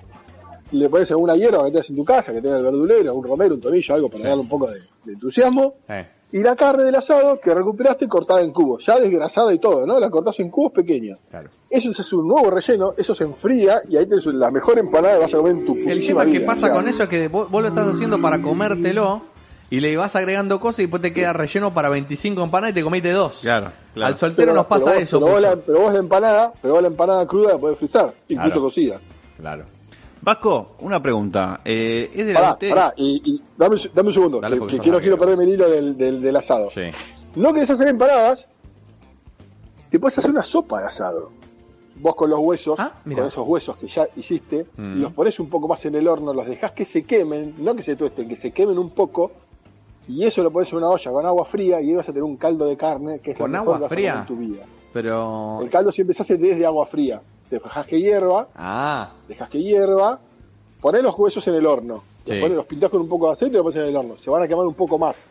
le 0.72 0.90
pones 0.90 1.10
alguna 1.12 1.36
hierba 1.36 1.64
que 1.66 1.72
tengas 1.72 1.90
en 1.90 1.96
tu 1.96 2.04
casa, 2.04 2.34
que 2.34 2.42
tenga 2.42 2.58
el 2.58 2.64
verdulero, 2.64 3.14
un 3.14 3.24
romero, 3.24 3.56
un 3.56 3.62
tomillo, 3.62 3.94
algo 3.96 4.10
para 4.10 4.26
darle 4.26 4.42
un 4.42 4.50
poco 4.50 4.70
de, 4.70 4.80
de 5.06 5.14
entusiasmo. 5.14 5.76
Eh, 5.88 6.06
Y 6.34 6.40
la 6.44 6.56
carne 6.56 6.84
del 6.84 6.96
asado 6.96 7.40
que 7.42 7.54
recuperaste 7.54 8.08
cortada 8.08 8.42
en 8.42 8.52
cubos, 8.52 8.86
ya 8.86 9.00
desgrasada 9.00 9.54
y 9.54 9.60
todo, 9.60 9.86
¿no? 9.86 10.00
La 10.00 10.10
cortás 10.10 10.40
en 10.40 10.50
cubos 10.50 10.72
pequeños. 10.72 11.20
claro. 11.30 11.50
Eso 11.70 11.90
es 11.92 12.12
un 12.14 12.28
nuevo 12.28 12.50
relleno, 12.52 12.94
eso 12.98 13.16
se 13.16 13.24
enfría 13.24 13.82
y 13.88 13.96
ahí 13.96 14.06
tenés 14.06 14.26
la 14.26 14.52
mejor 14.52 14.78
empanada 14.78 15.16
que 15.16 15.22
vas 15.22 15.34
a 15.34 15.38
comer 15.38 15.54
en 15.54 15.66
tu 15.66 15.74
El 15.76 16.06
tema 16.06 16.26
que 16.26 16.32
vida, 16.32 16.46
pasa 16.46 16.70
con 16.72 16.86
eso 16.88 17.04
es 17.04 17.10
que 17.10 17.28
vos, 17.30 17.50
vos 17.50 17.62
lo 17.62 17.70
estás 17.70 17.88
haciendo 17.96 18.22
para 18.22 18.42
comértelo 18.42 19.22
y 19.70 19.80
le 19.80 19.96
vas 19.96 20.14
agregando 20.18 20.60
cosas 20.60 20.80
y 20.80 20.84
después 20.84 21.02
te 21.02 21.14
queda 21.14 21.32
relleno 21.32 21.74
para 21.74 21.88
25 21.88 22.44
empanadas 22.44 22.72
y 22.72 22.76
te 22.76 22.84
comiste 22.84 23.12
dos. 23.12 23.40
Claro, 23.42 23.72
claro. 23.94 24.14
Al 24.14 24.18
soltero 24.20 24.48
pero- 24.48 24.54
nos 24.56 24.66
pasa 24.66 24.86
pero 24.86 24.96
vos- 24.96 25.04
eso. 25.04 25.20
Pero 25.20 25.32
vos, 25.32 25.42
la, 25.42 25.56
pero 25.56 25.80
vos 25.80 25.94
la 25.94 26.00
empanada, 26.00 26.54
pero 26.62 26.74
vos 26.74 26.82
la 26.82 26.88
empanada 26.90 27.26
cruda 27.26 27.54
la 27.54 27.58
podés 27.58 27.78
frizar, 27.78 28.14
incluso 28.28 28.50
Claro. 28.50 28.62
cocida. 28.62 29.00
Claro. 29.40 29.64
Vasco, 30.22 30.76
una 30.82 31.02
pregunta. 31.02 31.62
Eh, 31.66 32.12
¿Es 32.14 32.26
de 32.26 32.34
la 32.34 32.56
Pará, 32.58 32.70
pará, 32.70 32.94
y, 32.96 33.22
y 33.26 33.42
dame, 33.58 33.76
un- 33.76 33.82
dame 33.94 34.08
un 34.10 34.14
segundo, 34.14 34.40
Dale, 34.40 34.60
que, 34.68 34.78
quiero, 34.80 35.00
quiero 35.00 35.18
perderme 35.18 35.46
el 35.46 35.50
hilo 35.52 35.70
del, 35.70 35.98
del, 35.98 36.22
del 36.22 36.36
asado. 36.36 36.70
Sí. 36.70 36.82
No 37.36 37.54
querés 37.54 37.70
hacer 37.72 37.88
empanadas, 37.88 38.46
te 39.90 40.00
puedes 40.00 40.18
hacer 40.18 40.30
una 40.32 40.44
sopa 40.44 40.82
de 40.82 40.88
asado. 40.88 41.32
vos 41.96 42.16
con 42.16 42.30
los 42.30 42.40
huesos, 42.40 42.80
Ah, 42.80 42.94
con 43.04 43.20
esos 43.26 43.48
huesos 43.48 43.78
que 43.78 43.88
ya 43.88 44.08
hiciste, 44.16 44.66
Mm. 44.78 45.02
los 45.02 45.14
pones 45.14 45.40
un 45.40 45.50
poco 45.50 45.68
más 45.68 45.84
en 45.86 45.94
el 45.96 46.08
horno, 46.08 46.34
los 46.34 46.46
dejás 46.48 46.72
que 46.72 46.86
se 46.86 47.04
quemen, 47.04 47.56
no 47.60 47.76
que 47.76 47.84
se 47.84 47.96
tuesten, 47.96 48.28
que 48.28 48.36
se 48.36 48.52
quemen 48.52 48.78
un 48.80 48.90
poco, 48.92 49.32
y 50.08 50.24
eso 50.26 50.42
lo 50.42 50.50
pones 50.52 50.72
en 50.72 50.78
una 50.80 50.90
olla 50.90 51.12
con 51.12 51.26
agua 51.26 51.46
fría 51.46 51.80
y 51.82 51.90
ahí 51.90 51.96
vas 51.96 52.10
a 52.10 52.12
tener 52.12 52.24
un 52.24 52.38
caldo 52.38 52.66
de 52.66 52.76
carne 52.78 53.20
que 53.20 53.32
es 53.32 53.38
¿Con 53.38 53.52
lo 53.52 53.60
mejor 53.60 53.76
agua 53.76 53.78
que 53.78 53.82
vas 53.84 53.92
a 53.92 53.96
fría? 53.96 54.12
comer 54.14 54.22
en 54.22 54.28
tu 54.28 54.38
vida. 54.38 54.66
Pero. 54.94 55.60
El 55.62 55.70
caldo 55.70 55.92
siempre 55.92 56.14
se 56.16 56.24
hace 56.24 56.38
desde 56.38 56.66
agua 56.66 56.86
fría. 56.88 57.22
Te 57.52 57.60
que 57.88 58.00
hierva, 58.00 58.48
Ah, 58.56 59.12
dejas 59.28 59.50
que 59.50 59.62
hierva, 59.62 60.20
ponés 60.80 61.04
los 61.04 61.14
huesos 61.20 61.46
en 61.48 61.56
el 61.56 61.66
horno, 61.66 62.02
Sí. 62.26 62.40
los, 62.40 62.66
pintás 62.66 62.90
con 62.90 63.02
un 63.02 63.10
poco 63.10 63.28
de 63.28 63.34
aceite 63.34 63.56
y 63.56 63.58
los 63.58 63.64
pones 63.64 63.78
en 63.84 63.90
el 63.90 63.96
horno. 63.98 64.18
Se 64.18 64.30
van 64.30 64.42
a 64.44 64.48
quemar 64.48 64.66
un 64.66 64.74
poco 64.74 64.98
más. 64.98 65.28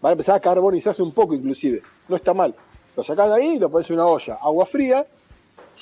Van 0.00 0.10
a 0.10 0.12
empezar 0.12 0.36
a 0.36 0.40
carbonizarse 0.40 1.02
un 1.02 1.10
poco 1.12 1.34
inclusive. 1.34 1.82
No 2.08 2.14
está 2.16 2.32
mal. 2.34 2.54
Lo 2.96 3.02
sacás 3.02 3.28
de 3.30 3.34
ahí 3.36 3.48
y 3.54 3.58
lo 3.58 3.68
pones 3.68 3.88
en 3.90 3.96
una 3.96 4.06
olla. 4.06 4.34
Agua 4.40 4.64
fría, 4.66 5.04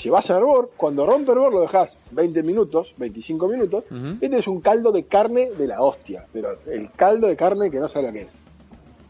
llevas 0.03 0.31
a 0.31 0.39
hervor. 0.39 0.71
Cuando 0.77 1.05
rompe 1.05 1.33
hervor 1.33 1.53
lo 1.53 1.61
dejás 1.61 1.99
20 2.13 2.43
minutos, 2.43 2.95
25 2.97 3.47
minutos. 3.49 3.85
Ujú. 3.91 4.17
Este 4.21 4.39
es 4.39 4.49
un 4.49 4.61
caldo 4.63 4.91
de 4.91 5.05
carne 5.05 5.51
de 5.51 5.67
la 5.67 5.83
hostia. 5.83 6.25
Pero 6.33 6.57
el 6.67 6.91
caldo 6.93 7.27
de 7.27 7.37
carne 7.37 7.71
que 7.71 7.79
no 7.79 7.89
sabe 7.89 8.07
lo 8.07 8.13
que 8.15 8.23
es. 8.23 8.29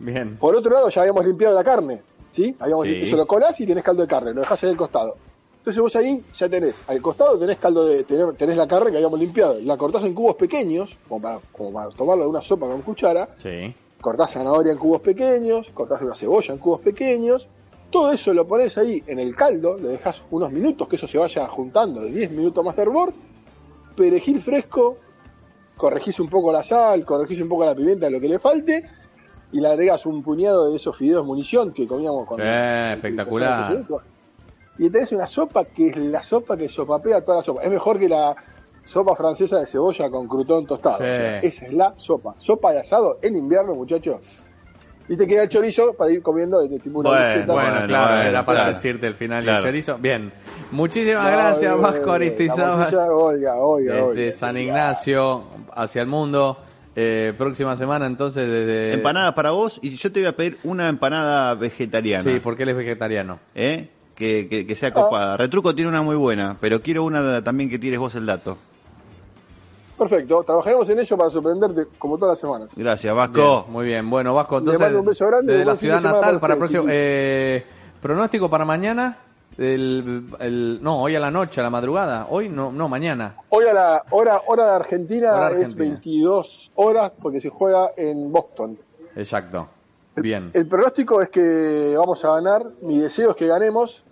bien. 0.00 0.36
Por 0.38 0.56
otro 0.56 0.72
lado, 0.72 0.88
ya 0.90 1.02
habíamos 1.02 1.24
limpiado 1.24 1.54
la 1.54 1.62
carne, 1.64 2.02
¿sí? 2.32 2.54
Habíamos 2.58 2.84
Sí. 2.84 2.90
limpiado, 2.90 3.08
eso 3.08 3.16
lo 3.16 3.26
colás 3.26 3.60
y 3.60 3.66
tenés 3.66 3.84
caldo 3.84 4.02
de 4.02 4.08
carne, 4.08 4.34
lo 4.34 4.40
dejás 4.40 4.62
ahí 4.64 4.70
al 4.70 4.76
costado. 4.76 5.16
Entonces 5.64 5.80
vos 5.80 5.96
ahí 5.96 6.22
ya 6.36 6.46
tenés, 6.46 6.74
al 6.86 7.00
costado 7.00 7.38
tenés 7.38 7.56
caldo 7.56 7.86
de, 7.86 8.04
tenés, 8.04 8.36
tenés 8.36 8.54
la 8.58 8.68
carne 8.68 8.90
que 8.90 8.98
habíamos 8.98 9.18
limpiado, 9.18 9.58
la 9.62 9.78
cortás 9.78 10.04
en 10.04 10.12
cubos 10.12 10.34
pequeños, 10.34 10.94
como 11.08 11.22
para, 11.22 11.38
como 11.52 11.72
para 11.72 11.88
tomarlo 11.88 12.24
de 12.24 12.28
una 12.28 12.42
sopa 12.42 12.66
con 12.66 12.82
cuchara, 12.82 13.30
Sí. 13.42 13.74
cortás 13.98 14.32
zanahoria 14.32 14.72
en 14.72 14.78
cubos 14.78 15.00
pequeños, 15.00 15.66
cortás 15.72 16.02
una 16.02 16.14
cebolla 16.14 16.52
en 16.52 16.58
cubos 16.58 16.82
pequeños, 16.82 17.48
todo 17.88 18.12
eso 18.12 18.34
lo 18.34 18.46
pones 18.46 18.76
ahí 18.76 19.02
en 19.06 19.18
el 19.18 19.34
caldo, 19.34 19.78
le 19.78 19.88
dejas 19.88 20.20
unos 20.30 20.52
minutos 20.52 20.86
que 20.86 20.96
eso 20.96 21.08
se 21.08 21.16
vaya 21.16 21.46
juntando, 21.48 22.02
de 22.02 22.10
10 22.10 22.32
minutos 22.32 22.62
más 22.62 22.76
de 22.76 22.82
hervor, 22.82 23.14
perejil 23.96 24.42
fresco, 24.42 24.98
corregís 25.78 26.20
un 26.20 26.28
poco 26.28 26.52
la 26.52 26.62
sal, 26.62 27.06
corregís 27.06 27.40
un 27.40 27.48
poco 27.48 27.64
la 27.64 27.74
pimienta, 27.74 28.10
lo 28.10 28.20
que 28.20 28.28
le 28.28 28.38
falte, 28.38 28.84
y 29.50 29.60
le 29.60 29.68
agregas 29.68 30.04
un 30.04 30.22
puñado 30.22 30.70
de 30.70 30.76
esos 30.76 30.94
fideos 30.94 31.24
munición 31.24 31.72
que 31.72 31.86
comíamos 31.86 32.26
cuando... 32.28 32.44
Eh, 32.46 32.92
espectacular. 32.96 33.82
Y 34.78 34.90
tenés 34.90 35.12
una 35.12 35.26
sopa 35.26 35.64
que 35.64 35.88
es 35.88 35.96
la 35.96 36.22
sopa 36.22 36.56
que 36.56 36.68
sopapea 36.68 37.24
toda 37.24 37.38
la 37.38 37.44
sopa. 37.44 37.62
Es 37.62 37.70
mejor 37.70 37.98
que 37.98 38.08
la 38.08 38.34
sopa 38.84 39.14
francesa 39.16 39.60
de 39.60 39.66
cebolla 39.66 40.10
con 40.10 40.26
crutón 40.28 40.66
tostado. 40.66 40.98
Sí. 40.98 41.02
O 41.04 41.06
sea, 41.06 41.38
esa 41.40 41.66
es 41.66 41.72
la 41.72 41.94
sopa. 41.96 42.34
Sopa 42.38 42.72
de 42.72 42.80
asado 42.80 43.18
en 43.22 43.36
invierno, 43.36 43.74
muchachos. 43.74 44.16
Y 45.08 45.16
te 45.16 45.26
queda 45.26 45.42
el 45.42 45.48
chorizo 45.50 45.92
para 45.92 46.10
ir 46.12 46.22
comiendo 46.22 46.60
de 46.60 46.78
tipo 46.80 46.98
una 47.00 47.10
Bueno. 47.10 47.44
Bueno, 47.46 47.70
Bueno, 47.70 47.86
claro, 47.86 48.22
era 48.28 48.44
para 48.46 48.60
claro. 48.60 48.74
decirte 48.74 49.06
el 49.06 49.14
final 49.14 49.42
Claro. 49.44 49.62
del 49.62 49.70
chorizo. 49.72 49.98
Bien. 49.98 50.32
Muchísimas 50.70 51.24
No, 51.24 51.30
gracias, 51.38 51.78
Vasco 51.78 52.12
Aristizábal. 52.12 52.94
Oiga, 53.12 53.54
oiga, 53.58 53.94
Desde 53.94 54.02
oiga. 54.22 54.32
San 54.36 54.56
Ignacio 54.56 55.44
hacia 55.74 56.00
el 56.02 56.08
mundo. 56.08 56.56
Eh, 56.96 57.34
próxima 57.36 57.76
semana, 57.76 58.06
entonces, 58.06 58.48
desde. 58.48 58.94
Empanadas 58.94 59.34
para 59.34 59.50
vos 59.50 59.78
y 59.82 59.90
yo 59.90 60.10
te 60.12 60.20
voy 60.20 60.28
a 60.28 60.36
pedir 60.36 60.58
una 60.64 60.88
empanada 60.88 61.54
vegetariana. 61.54 62.22
Sí, 62.22 62.40
porque 62.40 62.62
él 62.62 62.70
es 62.70 62.76
vegetariano. 62.76 63.40
¿Eh? 63.54 63.90
Que, 64.14 64.48
que, 64.48 64.66
que 64.66 64.76
sea 64.76 64.90
Ah. 64.90 64.94
copada. 64.94 65.36
Retruco 65.36 65.74
tiene 65.74 65.88
una 65.90 66.02
muy 66.02 66.16
buena, 66.16 66.56
pero 66.60 66.80
quiero 66.80 67.02
una 67.04 67.42
también 67.42 67.68
que 67.68 67.78
tires 67.78 67.98
vos 67.98 68.14
el 68.14 68.26
dato. 68.26 68.56
Perfecto, 69.98 70.42
trabajaremos 70.42 70.88
en 70.88 70.98
ello 70.98 71.16
para 71.16 71.30
sorprenderte 71.30 71.86
como 71.98 72.18
todas 72.18 72.32
las 72.32 72.40
semanas. 72.40 72.70
Gracias, 72.76 73.14
Vasco. 73.14 73.62
Bien, 73.62 73.72
muy 73.72 73.84
bien. 73.86 74.10
Bueno, 74.10 74.34
Vasco, 74.34 74.56
Le 74.56 74.58
entonces. 74.60 74.80
mando 74.80 74.98
un 75.00 75.06
beso 75.06 75.26
grande 75.26 75.52
y 75.52 75.56
desde 75.56 75.64
buen 75.64 75.74
la 75.74 75.80
ciudad 75.80 76.00
natal 76.00 76.20
para 76.20 76.40
para 76.40 76.54
ustedes, 76.54 76.70
próximo. 76.72 76.92
Eh, 76.92 77.64
pronóstico 78.00 78.50
para 78.50 78.64
mañana. 78.64 79.18
El, 79.56 80.24
el- 80.40 80.78
no, 80.82 81.00
hoy 81.00 81.14
a 81.14 81.20
la 81.20 81.30
noche, 81.30 81.60
a 81.60 81.64
la 81.64 81.70
madrugada. 81.70 82.26
Hoy 82.28 82.48
no, 82.48 82.72
no, 82.72 82.88
mañana. 82.88 83.36
Hoy 83.50 83.66
a 83.66 83.72
la 83.72 84.02
hora, 84.10 84.42
hora 84.48 84.66
de 84.66 84.72
Argentina, 84.72 85.32
Hora 85.32 85.46
es 85.50 85.54
argentina. 85.58 85.84
22 85.90 86.72
horas 86.74 87.12
porque 87.22 87.40
se 87.40 87.50
juega 87.50 87.92
en 87.96 88.32
Boston. 88.32 88.76
Exacto. 89.14 89.68
Bien. 90.16 90.50
El 90.54 90.66
pronóstico 90.66 91.20
es 91.22 91.28
que 91.28 91.94
vamos 91.98 92.24
a 92.24 92.34
ganar, 92.36 92.64
mi 92.82 92.98
deseo 93.00 93.30
es 93.30 93.36
que 93.36 93.46
ganemos 93.46 94.02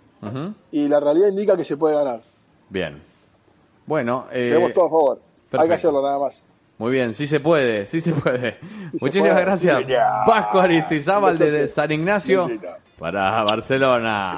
y 0.71 0.87
la 0.87 0.99
realidad 0.99 1.27
indica 1.27 1.57
que 1.57 1.63
se 1.65 1.75
puede 1.77 1.95
ganar. 1.95 2.21
Bien. 2.69 3.01
Bueno, 3.85 4.25
eh, 4.31 4.49
Tenemos 4.53 4.73
todo 4.73 4.85
a 4.85 4.89
favor. 4.89 5.17
Hay 5.17 5.19
que 5.19 5.49
perfecto. 5.57 5.73
hacerlo 5.75 6.01
nada 6.01 6.19
más. 6.19 6.47
Muy 6.77 6.91
bien, 6.91 7.13
sí 7.13 7.27
se 7.27 7.39
puede, 7.39 7.85
sí 7.85 8.01
se 8.01 8.13
puede. 8.13 8.53
Sí 8.53 8.99
se 8.99 9.05
Muchísimas 9.05 9.31
puede. 9.33 9.45
gracias. 9.45 9.77
Sí. 9.85 9.93
Vasco 10.27 10.59
Aristizábal 10.59 11.37
desde 11.37 11.67
San 11.67 11.91
Ignacio 11.91 12.49
para 12.97 13.43
Barcelona. 13.43 14.35